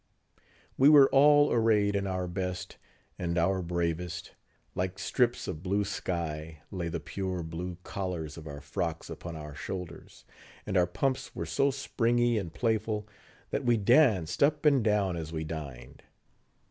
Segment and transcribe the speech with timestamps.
[0.79, 2.77] We were all arrayed in our best,
[3.19, 4.33] and our bravest;
[4.73, 9.53] like strips of blue sky, lay the pure blue collars of our frocks upon our
[9.53, 10.25] shoulders;
[10.65, 13.07] and our pumps were so springy and playful,
[13.51, 16.01] that we danced up and down as we dined.